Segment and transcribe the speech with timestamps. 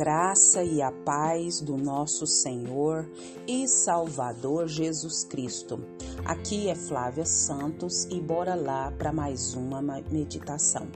[0.00, 3.06] graça e a paz do nosso Senhor
[3.46, 5.78] e Salvador Jesus Cristo.
[6.24, 10.88] Aqui é Flávia Santos e bora lá para mais uma meditação.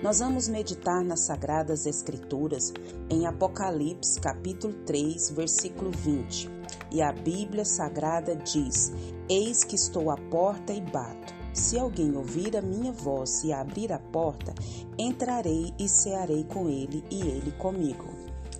[0.00, 2.72] Nós vamos meditar nas Sagradas Escrituras
[3.10, 6.48] em Apocalipse, capítulo 3, versículo 20.
[6.92, 8.92] E a Bíblia Sagrada diz:
[9.28, 11.34] Eis que estou à porta e bato.
[11.52, 14.54] Se alguém ouvir a minha voz e abrir a porta,
[14.96, 18.15] entrarei e cearei com ele e ele comigo.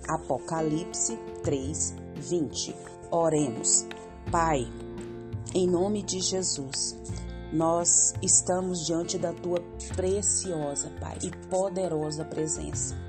[0.07, 2.75] Apocalipse 3, 20.
[3.11, 3.85] Oremos.
[4.31, 4.67] Pai,
[5.53, 6.97] em nome de Jesus,
[7.51, 9.61] nós estamos diante da tua
[9.95, 13.06] preciosa, Pai, e poderosa presença.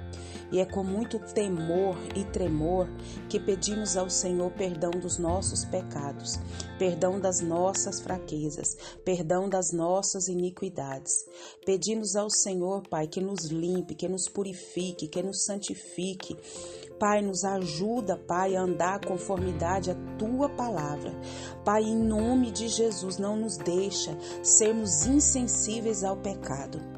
[0.51, 2.89] E é com muito temor e tremor
[3.29, 6.39] que pedimos ao Senhor perdão dos nossos pecados,
[6.79, 11.13] perdão das nossas fraquezas, perdão das nossas iniquidades.
[11.67, 16.37] Pedimos ao Senhor, Pai, que nos limpe, que nos purifique, que nos santifique.
[16.99, 21.13] Pai, nos ajuda, Pai, a andar conformidade à tua palavra.
[21.65, 26.98] Pai, em nome de Jesus, não nos deixa sermos insensíveis ao pecado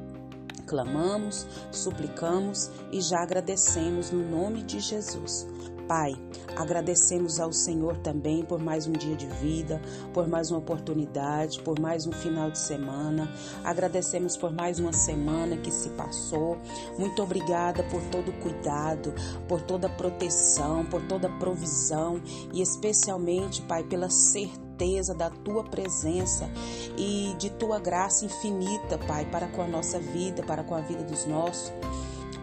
[0.70, 5.44] clamamos, suplicamos e já agradecemos no nome de Jesus.
[5.90, 6.14] Pai,
[6.56, 9.82] agradecemos ao Senhor também por mais um dia de vida,
[10.14, 13.28] por mais uma oportunidade, por mais um final de semana.
[13.64, 16.56] Agradecemos por mais uma semana que se passou.
[16.96, 19.12] Muito obrigada por todo o cuidado,
[19.48, 22.22] por toda a proteção, por toda a provisão
[22.54, 26.48] e especialmente, Pai, pela certeza da tua presença
[26.96, 31.02] e de tua graça infinita, Pai, para com a nossa vida, para com a vida
[31.02, 31.72] dos nossos,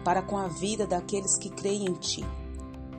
[0.04, 2.26] para com a vida daqueles que creem em Ti.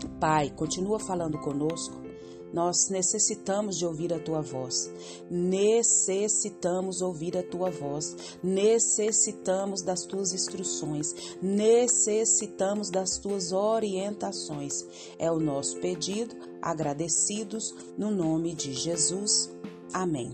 [0.08, 2.10] Pai, continua falando conosco.
[2.52, 4.92] Nós necessitamos de ouvir a tua voz.
[5.30, 8.16] Necessitamos ouvir a tua voz.
[8.42, 11.14] Necessitamos das tuas instruções.
[11.42, 14.86] Necessitamos das tuas orientações.
[15.20, 19.52] É o nosso pedido, agradecidos no nome de Jesus.
[19.94, 20.34] Amém.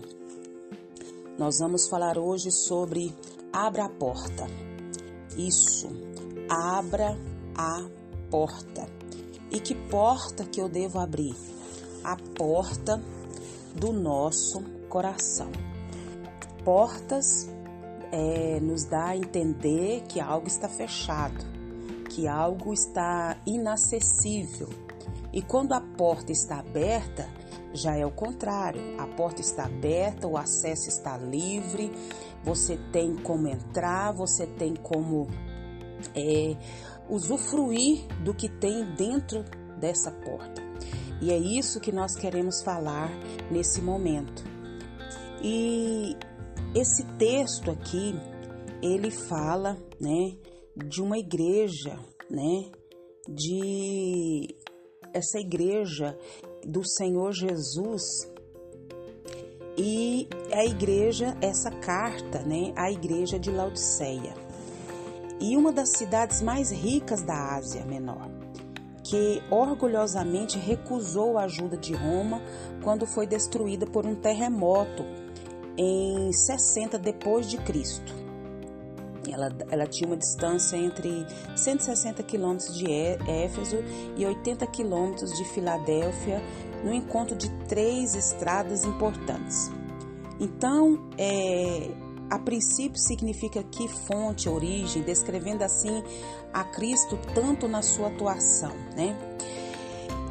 [1.38, 3.14] Nós vamos falar hoje sobre
[3.52, 4.46] abra a porta.
[5.36, 5.88] Isso,
[6.48, 7.18] abra
[7.54, 7.86] a
[8.30, 8.95] porta.
[9.50, 11.34] E que porta que eu devo abrir?
[12.02, 13.02] A porta
[13.74, 15.50] do nosso coração.
[16.64, 17.48] Portas
[18.10, 21.44] é, nos dá a entender que algo está fechado,
[22.10, 24.68] que algo está inacessível.
[25.32, 27.28] E quando a porta está aberta,
[27.72, 28.80] já é o contrário.
[28.98, 31.92] A porta está aberta, o acesso está livre,
[32.42, 35.28] você tem como entrar, você tem como
[36.14, 36.56] é,
[37.08, 39.44] usufruir do que tem dentro
[39.78, 40.62] dessa porta.
[41.20, 43.10] E é isso que nós queremos falar
[43.50, 44.44] nesse momento.
[45.42, 46.16] E
[46.74, 48.14] esse texto aqui,
[48.82, 50.36] ele fala, né,
[50.76, 51.98] de uma igreja,
[52.30, 52.70] né,
[53.28, 54.54] de
[55.14, 56.18] essa igreja
[56.64, 58.02] do Senhor Jesus
[59.78, 64.45] e a igreja, essa carta, né, a igreja de Laodiceia
[65.40, 68.28] e uma das cidades mais ricas da Ásia Menor,
[69.02, 72.40] que orgulhosamente recusou a ajuda de Roma
[72.82, 75.04] quando foi destruída por um terremoto
[75.76, 78.14] em 60 depois de Cristo.
[79.30, 81.26] Ela, ela tinha uma distância entre
[81.56, 83.78] 160 quilômetros de Éfeso
[84.16, 86.40] e 80 quilômetros de Filadélfia,
[86.84, 89.70] no encontro de três estradas importantes.
[90.38, 91.90] Então, é,
[92.30, 96.02] a princípio significa que fonte, origem, descrevendo assim
[96.52, 99.16] a Cristo tanto na sua atuação, né?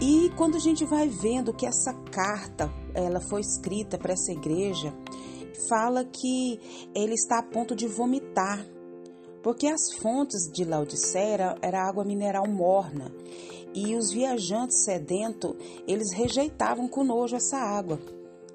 [0.01, 4.93] E quando a gente vai vendo que essa carta ela foi escrita para essa igreja,
[5.69, 6.59] fala que
[6.93, 8.65] ele está a ponto de vomitar,
[9.41, 13.11] porque as fontes de Laodiceia era, era água mineral morna
[13.73, 15.55] e os viajantes sedentos
[15.87, 17.99] eles rejeitavam com nojo essa água.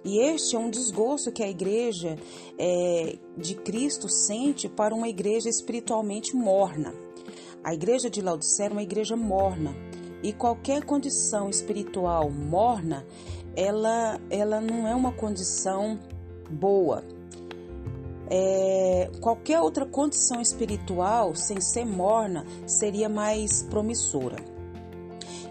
[0.05, 2.17] E este é um desgosto que a igreja
[2.59, 6.95] é, de Cristo sente para uma igreja espiritualmente morna.
[7.63, 9.75] A igreja de Laodicea é uma igreja morna.
[10.23, 13.07] E qualquer condição espiritual morna,
[13.55, 15.99] ela, ela não é uma condição
[16.51, 17.05] boa.
[18.31, 24.37] É, qualquer outra condição espiritual, sem ser morna, seria mais promissora.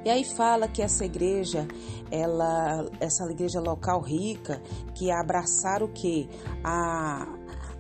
[0.04, 1.68] E aí fala que essa igreja,
[2.10, 4.62] ela, essa igreja local rica,
[4.96, 6.30] que ia abraçar o que?
[6.64, 7.28] A,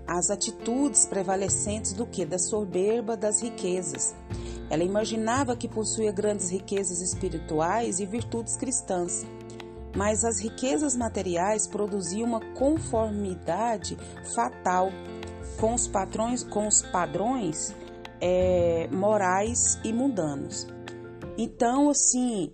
[0.05, 2.25] as atitudes prevalecentes do que?
[2.25, 4.15] Da soberba das riquezas.
[4.69, 9.25] Ela imaginava que possuía grandes riquezas espirituais e virtudes cristãs,
[9.95, 13.97] mas as riquezas materiais produziam uma conformidade
[14.35, 14.89] fatal
[15.59, 17.73] com os patrões, com os padrões
[18.21, 20.67] é, morais e mundanos.
[21.41, 22.51] Então, assim,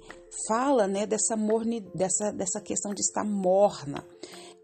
[0.48, 4.06] fala, né, dessa morne, dessa dessa questão de estar morna,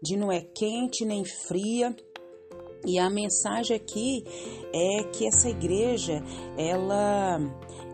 [0.00, 1.92] de não é quente nem fria.
[2.86, 4.24] E a mensagem aqui
[4.72, 6.22] é que essa igreja,
[6.56, 7.40] ela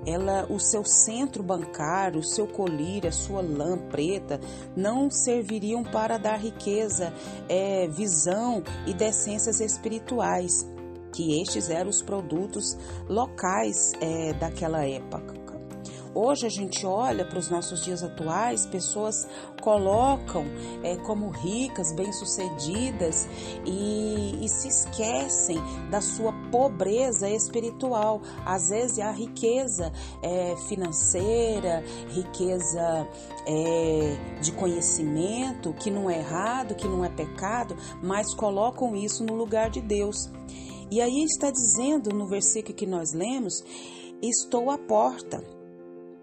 [0.07, 4.39] ela, o seu centro bancário, o seu colírio, a sua lã preta
[4.77, 7.13] não serviriam para dar riqueza,
[7.49, 10.53] é, visão e decências espirituais,
[11.13, 12.77] que estes eram os produtos
[13.09, 15.48] locais é, daquela época.
[16.15, 19.29] Hoje a gente olha para os nossos dias atuais, pessoas
[19.61, 20.45] colocam
[20.83, 23.29] é, como ricas, bem-sucedidas
[23.67, 25.59] e, e, se esquecem
[25.91, 28.23] da sua pobreza espiritual.
[28.45, 33.07] Às vezes a riqueza é, financeira, riqueza
[33.47, 39.35] é, de conhecimento, que não é errado, que não é pecado, mas colocam isso no
[39.35, 40.31] lugar de Deus.
[40.91, 43.63] E aí está dizendo no versículo que nós lemos:
[44.23, 45.58] Estou à porta.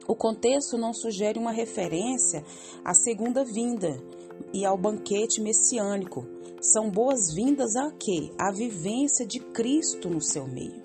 [0.07, 2.43] O contexto não sugere uma referência
[2.83, 3.97] à segunda vinda
[4.53, 6.25] e ao banquete messiânico.
[6.61, 8.31] São boas-vindas a quê?
[8.37, 10.83] A vivência de Cristo no seu meio.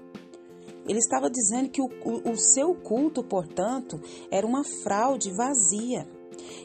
[0.87, 4.01] Ele estava dizendo que o, o, o seu culto, portanto,
[4.31, 6.09] era uma fraude vazia.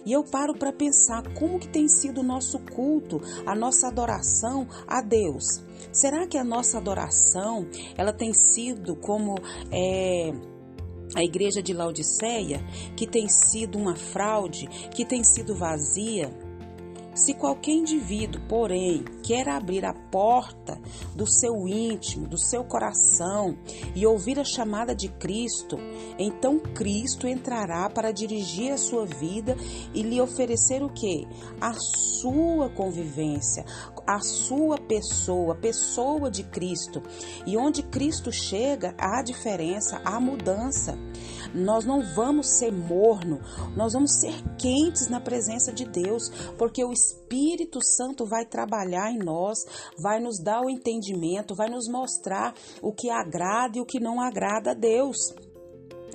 [0.05, 4.67] E eu paro para pensar como que tem sido o nosso culto, a nossa adoração
[4.87, 5.45] a Deus.
[5.91, 7.67] Será que a nossa adoração
[7.97, 9.35] ela tem sido como
[9.71, 10.33] é,
[11.15, 12.61] a igreja de Laodiceia,
[12.95, 16.29] que tem sido uma fraude, que tem sido vazia,
[17.15, 20.77] se qualquer indivíduo, porém, quer abrir a porta
[21.15, 23.57] do seu íntimo, do seu coração
[23.95, 25.77] e ouvir a chamada de Cristo,
[26.19, 29.55] então Cristo entrará para dirigir a sua vida
[29.93, 31.25] e lhe oferecer o que?
[31.61, 33.65] A sua convivência,
[34.05, 37.01] a sua pessoa, a pessoa de Cristo.
[37.45, 40.97] E onde Cristo chega, há diferença, há mudança.
[41.55, 43.39] Nós não vamos ser morno,
[43.75, 49.17] nós vamos ser quentes na presença de Deus, porque o Espírito Santo vai trabalhar em
[49.17, 49.59] nós,
[49.97, 54.19] vai nos dar o entendimento, vai nos mostrar o que agrada e o que não
[54.19, 55.33] agrada a Deus.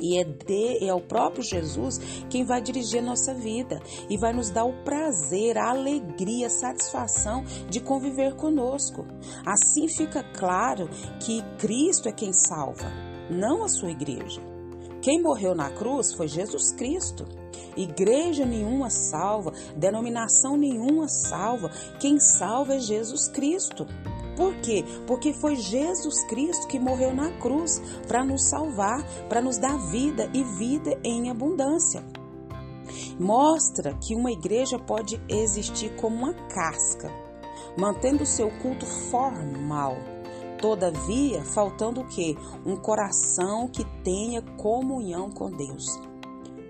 [0.02, 1.98] E é, de, é o próprio Jesus
[2.30, 6.50] quem vai dirigir a nossa vida e vai nos dar o prazer, a alegria, a
[6.50, 9.06] satisfação de conviver conosco.
[9.44, 10.88] Assim fica claro
[11.20, 12.90] que Cristo é quem salva,
[13.30, 14.49] não a sua igreja.
[15.02, 17.24] Quem morreu na cruz foi Jesus Cristo.
[17.76, 21.70] Igreja nenhuma salva, denominação nenhuma salva.
[21.98, 23.86] Quem salva é Jesus Cristo.
[24.36, 24.84] Por quê?
[25.06, 30.30] Porque foi Jesus Cristo que morreu na cruz para nos salvar, para nos dar vida
[30.34, 32.04] e vida em abundância.
[33.18, 37.10] Mostra que uma igreja pode existir como uma casca,
[37.76, 39.96] mantendo seu culto formal
[40.60, 42.36] Todavia, faltando o quê?
[42.66, 45.86] Um coração que tenha comunhão com Deus.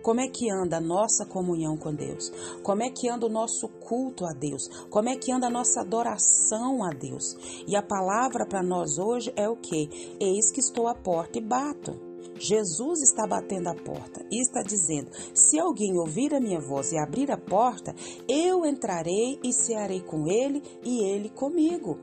[0.03, 2.33] Como é que anda a nossa comunhão com Deus?
[2.63, 4.67] Como é que anda o nosso culto a Deus?
[4.89, 7.37] Como é que anda a nossa adoração a Deus?
[7.67, 10.17] E a palavra para nós hoje é o que?
[10.19, 12.11] Eis que estou à porta e bato.
[12.39, 16.99] Jesus está batendo a porta e está dizendo: Se alguém ouvir a minha voz e
[16.99, 17.95] abrir a porta,
[18.27, 21.99] eu entrarei e cearei com ele e ele comigo.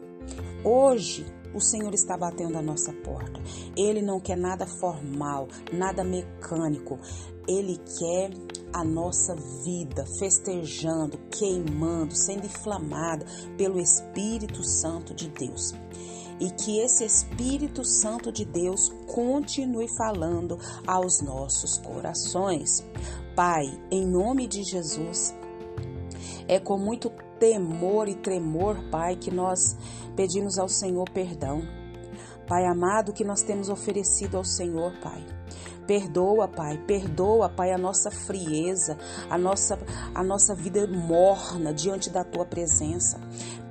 [0.63, 3.39] Hoje, o Senhor está batendo a nossa porta.
[3.75, 6.99] Ele não quer nada formal, nada mecânico.
[7.47, 8.31] Ele quer
[8.73, 13.25] a nossa vida festejando, queimando, sendo inflamada
[13.57, 15.73] pelo Espírito Santo de Deus.
[16.39, 22.85] E que esse Espírito Santo de Deus continue falando aos nossos corações.
[23.35, 25.33] Pai, em nome de Jesus,
[26.47, 29.77] é com muito temor e tremor, Pai, que nós
[30.15, 31.61] pedimos ao Senhor perdão.
[32.47, 35.25] Pai amado, que nós temos oferecido ao Senhor, Pai.
[35.85, 38.97] Perdoa, Pai, perdoa, Pai, a nossa frieza,
[39.29, 39.77] a nossa,
[40.13, 43.19] a nossa vida morna diante da tua presença.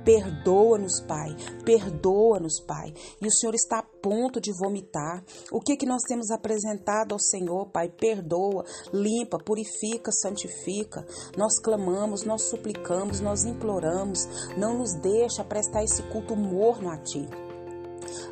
[0.07, 1.35] Perdoa-nos, Pai.
[1.65, 2.93] Perdoa-nos, Pai.
[3.21, 5.21] E o Senhor está a ponto de vomitar.
[5.51, 7.89] O que que nós temos apresentado ao Senhor, Pai?
[7.89, 11.05] Perdoa, limpa, purifica, santifica.
[11.35, 14.25] Nós clamamos, nós suplicamos, nós imploramos.
[14.57, 17.27] Não nos deixa prestar esse culto morno a Ti.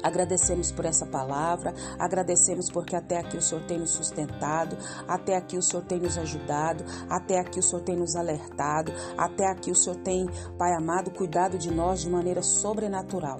[0.01, 4.77] Agradecemos por essa palavra, agradecemos porque até aqui o Senhor tem nos sustentado,
[5.07, 9.47] até aqui o Senhor tem nos ajudado, até aqui o Senhor tem nos alertado, até
[9.47, 10.27] aqui o Senhor tem,
[10.57, 13.39] Pai amado, cuidado de nós de maneira sobrenatural.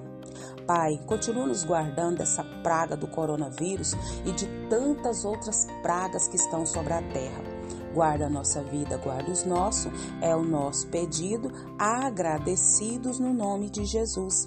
[0.66, 6.66] Pai, continua nos guardando dessa praga do coronavírus e de tantas outras pragas que estão
[6.66, 7.56] sobre a terra.
[7.94, 13.84] Guarda a nossa vida, guarda os nossos, é o nosso pedido, agradecidos no nome de
[13.84, 14.46] Jesus.